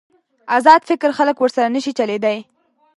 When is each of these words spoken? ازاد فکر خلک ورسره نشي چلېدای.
ازاد 0.57 0.81
فکر 0.89 1.09
خلک 1.17 1.37
ورسره 1.39 1.67
نشي 1.75 1.91
چلېدای. 1.99 2.37